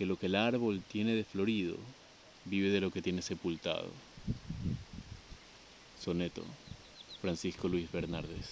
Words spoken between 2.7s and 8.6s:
de lo que tiene sepultado. Soneto, Francisco Luis Bernardes.